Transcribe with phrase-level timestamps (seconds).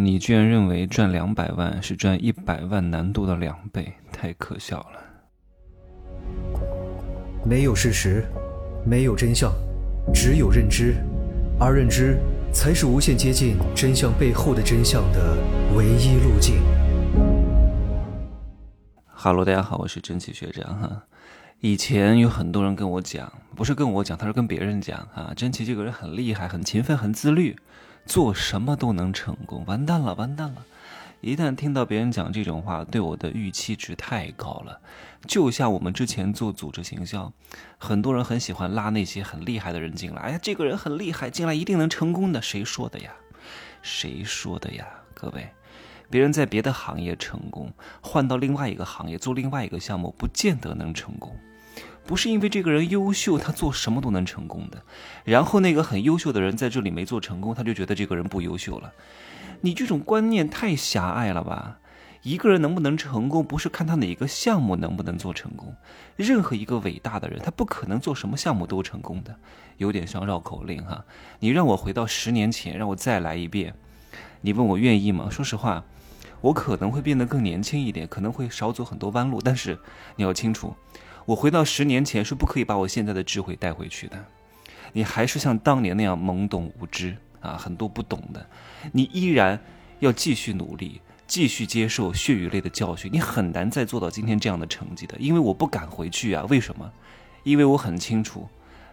[0.00, 5.00] 你居然认为赚两百万是赚一百万难度的两倍，太可笑了。
[7.44, 8.24] 没有事实，
[8.84, 9.52] 没有真相，
[10.14, 10.94] 只有认知，
[11.58, 12.18] 而认知
[12.52, 15.36] 才是无限接近真相背后的真相的
[15.76, 16.56] 唯一路径。
[19.06, 21.04] 哈喽，大家好，我是真奇学长哈。
[21.60, 25.32] 以前有很多人跟我讲，不是跟我讲，他是跟别人讲啊。
[25.36, 27.54] 真奇这个人很厉害，很勤奋，很自律。
[28.06, 30.64] 做什么都能成功，完蛋了，完蛋了！
[31.20, 34.80] 一旦听到别人讲这种话，对我的预期值太高了。
[35.26, 37.30] 就像我们之前做组织行销，
[37.76, 40.22] 很多人很喜欢拉那些很厉害的人进来。
[40.22, 42.40] 哎呀，这个人很厉害，进来一定能成功的。
[42.40, 43.12] 谁说的呀？
[43.82, 44.86] 谁说的呀？
[45.12, 45.50] 各位，
[46.08, 47.70] 别人在别的行业成功，
[48.00, 51.38] 换到另外一个行业做另外一个项目，不见得能成功。
[52.06, 54.82] 不是因为这个人优秀，他做什么都能成功的。
[55.24, 58.92] 然后那个很优秀的人在这里没做成功，他就觉得这个人不优秀了。
[59.60, 61.78] 你这种观念太狭隘了吧？
[62.22, 65.74] 一个人能不能成功，不是看他哪个项目能不能做成功。
[66.16, 69.34] 任何一个伟大的人，他不可能做什么项目都成功的。
[69.78, 71.04] 有点像绕口令哈。
[71.38, 73.74] 你让我回到十年前，让我再来一遍，
[74.42, 75.28] 你问我愿意吗？
[75.30, 75.82] 说实话，
[76.42, 79.40] 我可能会变得更年轻一点，可能会少走很多弯路。
[79.40, 79.78] 但是
[80.16, 80.74] 你要清楚。
[81.26, 84.24] 我回到十年前是不可以把我现在的智慧带回去的，
[84.92, 88.46] 你还是像当年那样懵懂无知啊，很多不懂的，
[88.92, 89.60] 你依然
[90.00, 96.90] 要继续努力，继续接受血与泪的教训，你很难再做到今天这样的成绩的，因为我不敢回去啊，为什么？
[97.44, 98.48] 因为我很清楚，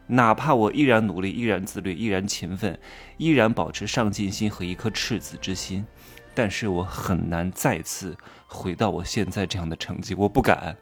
[0.08, 2.80] 哪怕我依然努力，依然自律，依然勤奋，
[3.18, 5.86] 依然保持上进心和一颗赤子之心。
[6.34, 10.78] 但是我很难再次回到我现在这样的成绩，我不敢，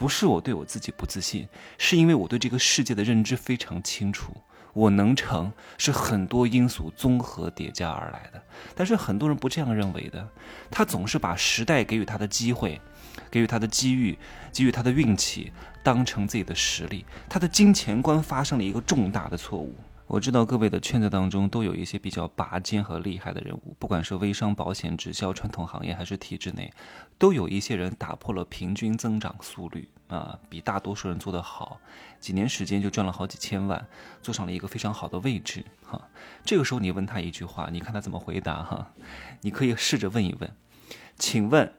[0.00, 4.34] 不是我对我自己不自信，是因为我对这个世界的认知非常清楚，
[4.72, 8.42] 我能成是很多因素综合叠加而来的。
[8.74, 10.26] 但是很多人不这样认为的，
[10.70, 12.80] 他总是把时代给予他的机会、
[13.30, 14.18] 给予他的机遇、
[14.50, 19.74] 给予他的运气当成自己的实力，他的金钱观发生了一个重大的错误。
[20.10, 26.72] 我知道各位的圈子当中都有一些比较拔尖和厉害的人物，不管是微商、保险、直销、传统行业，还是体制内，
[27.16, 31.78] 都有一些人打破了平均增长速率啊，比大多数人做得好，
[32.18, 33.86] 几年时间就赚了好几千万，
[34.20, 36.08] 坐上了一个非常好的位置哈。
[36.44, 38.90] 这个时候你问他一句话，你看他怎么回答哈？
[39.42, 40.50] 你可以试着问一问，
[41.20, 41.72] 请问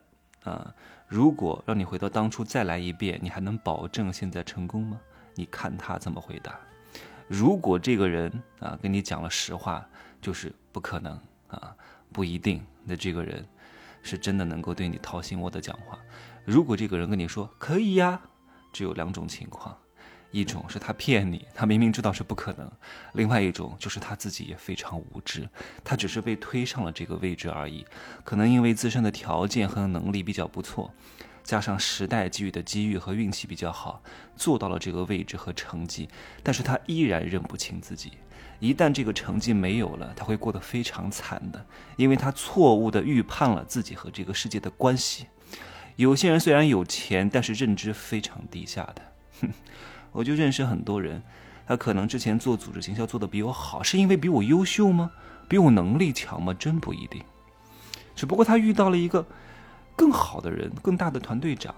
[0.45, 0.73] 啊，
[1.05, 4.97] 如果让你回到当初再来一遍，你还能保证现在成功吗？
[5.35, 6.57] 你看他怎么回答。
[7.31, 9.87] 如果这个人啊跟你讲了实话，
[10.19, 11.73] 就是不可能啊，
[12.11, 12.61] 不一定。
[12.83, 13.47] 那这个人
[14.03, 15.97] 是真的能够对你掏心窝的讲话。
[16.43, 18.19] 如果这个人跟你说可以呀，
[18.73, 19.77] 只有两种情况：
[20.29, 22.67] 一种是他骗你，他明明知道是不可能；
[23.13, 25.47] 另外一种就是他自己也非常无知，
[25.85, 27.85] 他只是被推上了这个位置而已。
[28.25, 30.93] 可能因为自身的条件和能力比较不错。
[31.51, 34.01] 加上时代给予的机遇和运气比较好，
[34.37, 36.07] 做到了这个位置和成绩，
[36.41, 38.13] 但是他依然认不清自己。
[38.61, 41.65] 一旦这个成绩没有了，他会过得非常惨的，
[41.97, 45.25] 因为他错误的预判了自己和这个世界的关系。
[45.97, 49.01] 有些人虽然有钱，但是认知非常低下的。
[49.41, 49.49] 哼，
[50.13, 51.21] 我就认识很多人，
[51.67, 55.11] 他可能之前做组织行销做的比我好，是因为比我优秀吗？
[55.49, 56.53] 比我能力强吗？
[56.53, 57.21] 真不一定。
[58.15, 59.25] 只不过他遇到了一个。
[60.01, 61.75] 更好的人，更大的团队长，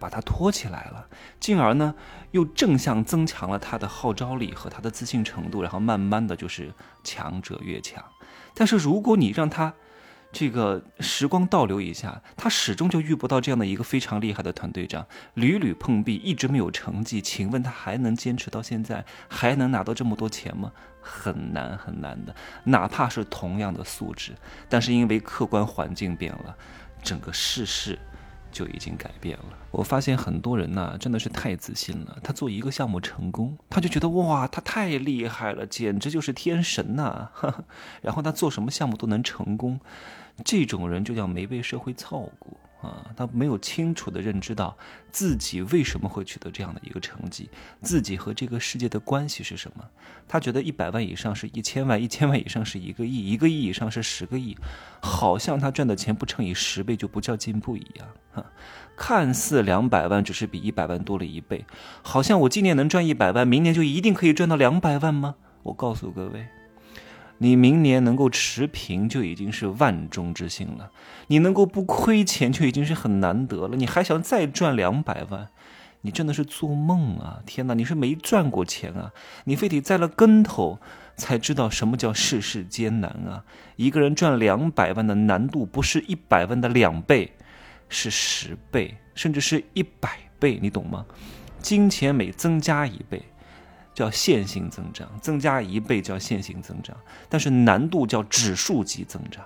[0.00, 1.06] 把他托起来了，
[1.38, 1.94] 进而呢，
[2.32, 6.74] 又正向增强了他的号召力和他的自信程度，然后慢慢的就是
[7.04, 8.04] 强者越强。
[8.52, 9.72] 但是如果你让他
[10.32, 17.22] 这个时光倒流一下，他始终就遇不到这样的一个非常厉害的团队长，屡屡碰壁，一直没有成绩。
[17.22, 20.72] 请问他还能坚持到现在，还能拿到这么多钱吗？
[21.00, 24.32] 很难很难的，哪怕是同样的素质，
[24.68, 26.56] 但是因为客观环境变了。
[27.06, 27.96] 整个世事
[28.50, 29.44] 就已经改变了。
[29.70, 32.18] 我发现很多人呐，真的是太自信了。
[32.22, 37.30] 他做一个项目成功，他就觉得哇，他太厉害了，简直就是天神呐！
[38.02, 39.78] 然后他做什么项目都能成功，
[40.44, 42.58] 这种人就叫没被社会操过。
[42.82, 44.76] 啊，他没有清楚的认知到
[45.10, 47.48] 自己为什么会取得这样的一个成绩，
[47.82, 49.84] 自己和这个世界的关系是什么。
[50.28, 54.56] 他觉得一百万以上是一千万，一千万以上是一个亿，一个亿以上是十个亿，
[55.00, 58.06] 好像他赚的钱不乘以十倍就不叫进步一样。
[58.32, 58.44] 哈，
[58.96, 61.64] 看似两百万只是比一百万多了一倍，
[62.02, 65.36] 好像我今年能赚一百万，明年就一定可以赚到两百万吗？
[65.62, 66.46] 我告诉各位。
[67.38, 70.90] 你明年能够持平就已经是万中之幸了，
[71.26, 73.76] 你能够不亏钱就已经是很难得了。
[73.76, 75.48] 你还想再赚两百万，
[76.00, 77.42] 你真的是做梦啊！
[77.44, 79.12] 天哪，你是没赚过钱啊？
[79.44, 80.78] 你非得栽了跟头
[81.16, 83.44] 才知道什么叫世事艰难啊！
[83.76, 87.32] 一个人赚两百万的难度不是一百万的两倍，
[87.88, 91.04] 是十倍，甚至是一百倍，你懂吗？
[91.60, 93.20] 金钱每增加一倍，
[93.96, 96.94] 叫线性增长；增加一倍叫线性增长，
[97.30, 99.42] 但是难度叫指数级增长。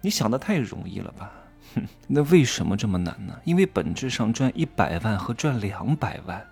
[0.00, 1.30] 你想的太容易了吧？
[2.08, 3.38] 那为什么这么难呢？
[3.44, 6.42] 因为本质上赚一百万和赚两百万，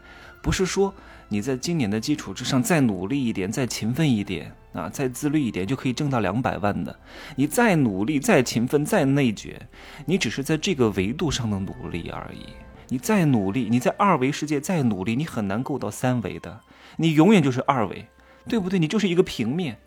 [0.42, 0.92] 不是说
[1.30, 6.94] 你在今年的基础之上再努力一点、再勤奋一点啊、再自律一点就可以挣到两百万的。
[7.36, 9.58] 你再努力、再勤奋、再内卷，
[10.04, 12.48] 你只是在这个维度上的努力而已。
[12.88, 16.60] 你再努力，你在二维世界再努力，你很难够到三维的，
[16.96, 18.06] 你永远就是二维，
[18.48, 18.78] 对不对？
[18.78, 19.78] 你就是一个平面。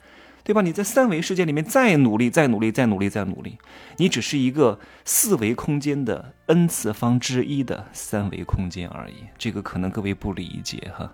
[0.44, 0.62] 对吧？
[0.62, 3.58] 你在三维世界里面再努力、再努力、再努力、再努力，
[3.98, 9.16] 你只是一个四维空间的 n 次方之一的三维空间而已。
[9.38, 11.12] 这个可能各位不理解哈，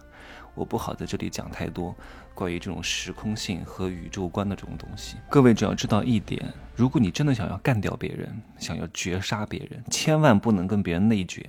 [0.53, 1.95] 我不好在这里讲太多
[2.35, 5.15] 关于这种时空性和宇宙观的这种东西。
[5.31, 11.43] 各位只要知道一点：如果你真的想要干掉别人，想要绝杀别人，千万不能跟别人内卷。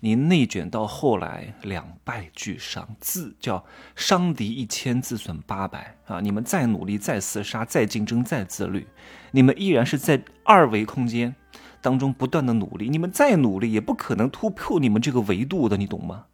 [0.00, 3.64] 你内卷到后来两败俱伤，自叫
[3.94, 6.20] 伤敌一千，自损八百啊！
[6.20, 8.86] 你们再努力、再厮杀、再竞争、再自律，
[9.32, 11.34] 你们依然是在二维空间
[11.82, 12.88] 当中不断的努力。
[12.88, 16.24] 你们再努力也不可能突破你们这个维度的，你懂吗？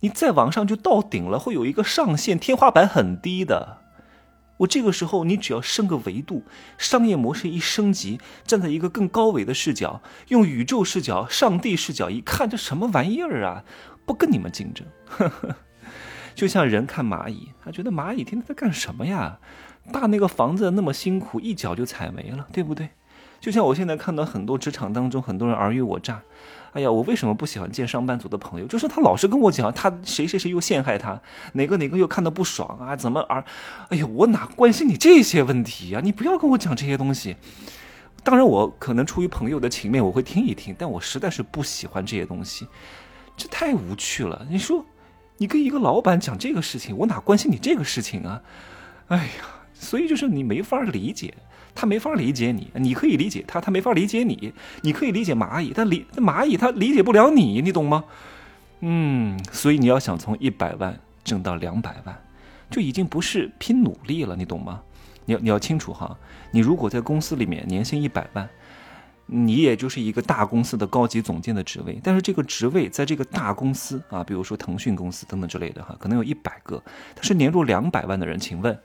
[0.00, 3.81] 你再往上就到顶了，会有一个上限，天花板很低的。
[4.62, 6.44] 我这个时候，你只要升个维度，
[6.78, 13.64] 商业模式一升级，站在一个更高维的视角，用宇宙视角、上帝视角一看，这什么玩意儿啊？
[14.04, 14.86] 不跟你们竞争，
[16.34, 19.38] 就像人看蚂蚁，他觉得蚂蚁天天在干什么呀？
[19.92, 22.90] 大那个房子那么辛苦，一脚就踩没了，对不对？
[23.42, 26.22] 就像我现在看到很多职场当中，很多人尔虞我诈。
[26.74, 28.66] 哎呀，我为什么不喜欢见上班族的朋友？
[28.68, 31.20] 就是他老是跟我讲，他谁谁谁又陷害他，
[31.54, 32.94] 哪个哪个又看的不爽啊？
[32.94, 33.44] 怎么而？
[33.88, 36.00] 哎呀，我哪关心你这些问题呀？
[36.00, 37.34] 你不要跟我讲这些东西。
[38.22, 42.68] 当然，我可能出于朋友的情面，我会听一听，但我实在是不喜欢这些东西，
[43.36, 44.46] 这太无趣了。
[44.48, 44.86] 你说，
[45.38, 48.40] 你跟一个老板讲这个事情，我哪关心你这个事情啊？
[49.08, 51.34] 哎呀，所以就是你没法理解。
[51.74, 54.52] 他没法理解你，你可以理解他，他没法理解你。
[54.82, 58.04] 你可以理解蚂蚁，但理蚂蚁他理解不了你，你懂吗？
[58.80, 62.16] 嗯，所以你要想从一百万挣到两百万，
[62.70, 64.82] 就已经不是拼努力了，你懂吗？
[65.24, 66.16] 你要你要清楚哈，
[66.50, 68.48] 你如果在公司里面年薪一百万，
[69.26, 76.82] 你也就是一个大公司的高级总监的职位，但是这个职位在这个大公司啊，比如说腾讯公司等等之类的哈，可能有一百个，
[77.14, 78.78] 但是年入两百万的人，请问，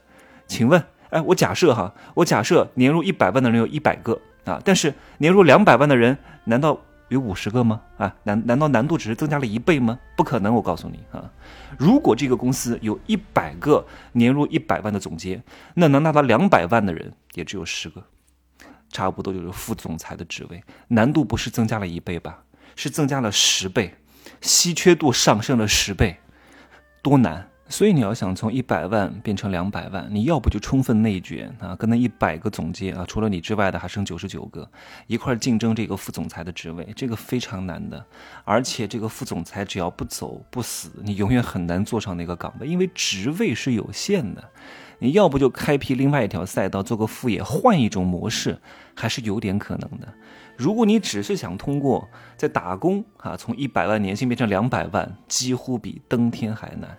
[0.46, 0.82] 请问？
[1.10, 6.78] 哎，我假设哈，我假设年入一百万的人有一百个啊，但是年入两百万的人难道
[7.08, 7.80] 有五十个吗？
[7.96, 9.98] 啊，难难道难度只是增加了一倍吗？
[10.16, 11.30] 不可能，我告诉你啊，
[11.78, 15.42] 如果这个公司有一百个年入一百万的总监，
[15.74, 18.04] 那能拿到两百万的人也只有十个，
[18.90, 22.42] 差不多就是副总裁的职位，难度不是增加了一倍吧？
[22.76, 23.96] 是增加了十倍，
[24.40, 26.18] 稀缺度上升了十倍，
[27.02, 27.47] 多难！
[27.70, 34.68] 所以你要想从一百万变成两百万，你要不就充分内卷啊，跟那一百个总监啊，除了你之外的还剩九十九个，
[35.06, 38.02] 一块竞争这个副总裁的职位，这个非常难的。
[38.44, 44.42] 而且这个副总裁只要不走不死，你永远很难坐上那个岗位，因为职位是有限的。
[45.00, 48.58] 你要不就开辟另外一条赛道，做个副业，换一种模式，
[48.94, 50.08] 还是有点可能的。
[50.56, 56.96] 如果你只是想通过在打工啊，从一百万年薪变成两百万，几乎比登天还难。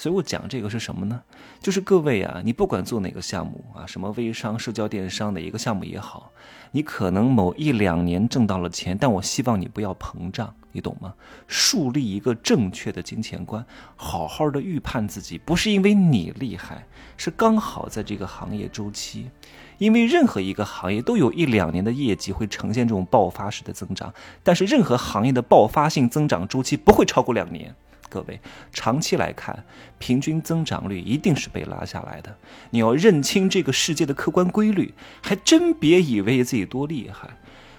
[0.00, 1.20] 所以我讲这个是什么呢？
[1.60, 6.32] 就是各位啊，你不管做哪个项目啊，什么微商、社交电商的一个项目也好，
[6.70, 11.12] 你可能某一两年挣到了钱，但我希望你不要膨胀，你懂吗？
[11.46, 13.62] 树立一个正确的金钱观，
[13.94, 16.86] 好好的预判自己，不是因为你厉害，
[17.18, 19.28] 是刚好在这个行业周期，
[19.76, 27.74] 因为任何一个行业都有一两年的业绩会呈现这种爆发式的增长，但是任何行业的爆发性增长周期不会超过两年。
[28.10, 28.38] 各位，
[28.72, 29.64] 长期来看，
[29.98, 32.36] 平均增长率一定是被拉下来的。
[32.70, 37.30] 你要认清这个世界的客观规律，还真别以为自己多厉害。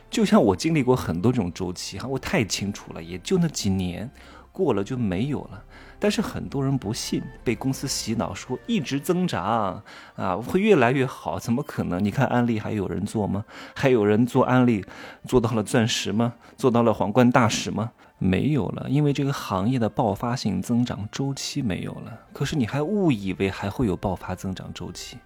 [0.09, 4.09] 就像我经历过很多这种周期哈，我太清楚了，也就那几年，
[4.51, 5.63] 过了就没有了。
[6.01, 9.83] 但是很多人不信，被公司洗脑说一直增长
[10.15, 12.03] 啊，会越来越好，怎么可能？
[12.03, 13.45] 你看安利还有人做吗？
[13.75, 14.83] 还有人做安利
[15.27, 16.33] 做到了钻石吗？
[16.57, 17.91] 做到了皇冠大使吗？
[18.17, 22.19] 没有了，因为这个行业的爆发性增长周期没有了。
[22.33, 25.17] 可是你还误以为还会有爆发增长周期？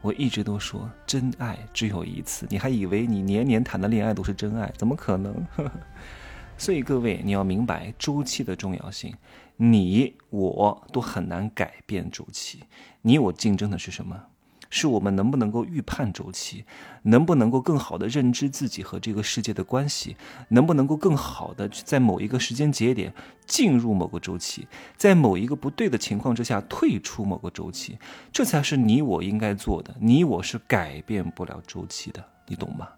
[0.00, 4.72] 我一直都说真爱只有一次，你还以为你年年谈的恋爱都是真爱？
[4.78, 5.46] 怎么可能？
[6.58, 9.14] 所以各位，你要明白周期的重要性。
[9.62, 12.64] 你我都很难改变周期。
[13.02, 14.24] 你我竞争的是什么？
[14.68, 16.64] 是我们能不能够预判周期，
[17.02, 20.16] 能不能够更好的认知自己和这个世界的关系，
[20.48, 23.12] 能不能够更好的在某一个时间节点
[23.46, 24.66] 进入某个周期，
[24.96, 27.98] 在某一个不对的情况之下退出某个周期，
[28.32, 29.94] 这才是你我应该做的。
[30.00, 32.88] 你我是改变不了周期的，你懂吗？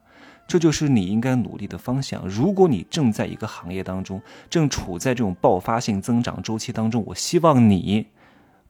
[0.46, 2.26] 这就是你应该努力的方向。
[2.26, 8.06] 如果你正在一个行业当中，正处在这种爆发性增长周期当中，我希望你。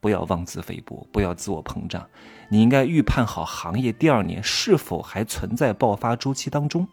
[0.01, 2.07] 不要妄自菲薄，不要自我膨胀。
[2.51, 6.87] 你应该预判好行业第二年是否还存在爆发周期当中。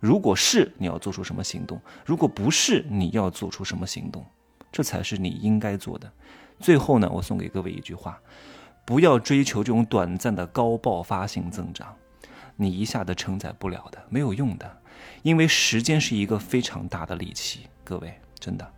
[0.00, 1.80] 如果是，你要做出什么行动？
[2.04, 4.22] 如果不是，你要做出什么行动？
[4.70, 6.12] 这才是你应该做的。
[6.60, 8.20] 最后呢，我送给各位一句话：
[8.84, 11.94] 不要追求这种短暂的高爆发性增长，
[12.56, 14.78] 你一下子承载不了的，没有用的。
[15.22, 18.72] 因为时间是一个非常大的利器，各位真的，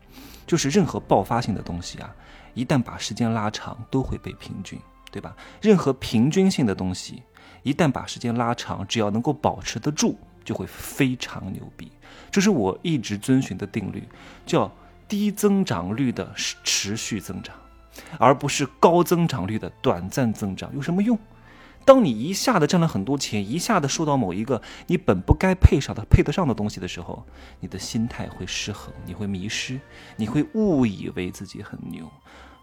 [0.46, 2.14] 就是任何爆发性的东西啊。
[2.54, 4.78] 一旦把时间拉长，都会被平均，
[5.10, 5.36] 对吧？
[5.60, 7.22] 任何平均性的东西，
[7.62, 11.90] 一旦把时间拉长，只要能够保持得住，就会非常牛逼。
[12.30, 14.06] 这是我一直遵循的定律，
[14.46, 14.70] 叫
[15.08, 17.56] 低增长率的持续增长，
[18.18, 20.72] 而不是高增长率的短暂增长。
[20.74, 21.18] 有什么用？
[21.84, 27.26] 当你一下子挣了很多钱，一下子受到某一个你本不该配上的、配得上的东西的时候，
[27.60, 29.78] 你的心态会失衡，你会迷失，
[30.16, 32.10] 你会误以为自己很牛。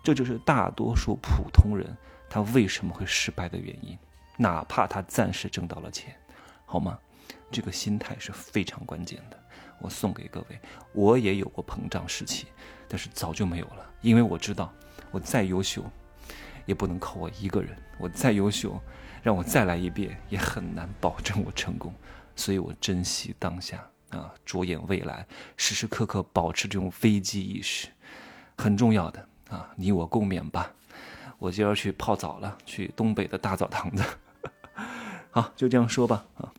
[0.03, 1.95] 这就是大多数普通人
[2.27, 3.97] 他为什么会失败的原因。
[4.37, 6.15] 哪怕他暂时挣到了钱，
[6.65, 6.97] 好吗？
[7.51, 9.37] 这个心态是非常关键的。
[9.79, 10.59] 我送给各位，
[10.93, 12.47] 我也有过膨胀时期，
[12.87, 14.73] 但是早就没有了，因为我知道，
[15.11, 15.83] 我再优秀，
[16.65, 17.75] 也不能靠我一个人。
[17.97, 18.79] 我再优秀。
[19.23, 21.93] 让我再来一遍，也很难保证我成功，
[22.35, 27.87] 所以我珍惜当下啊，着眼未来，时时刻刻保持这种危机意识，
[28.57, 30.73] 很重要的啊，你我共勉吧。
[31.37, 34.03] 我就要去泡澡了，去东北的大澡堂子。
[35.29, 36.51] 好，就这样说吧啊。